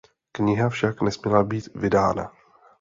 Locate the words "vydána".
1.75-2.31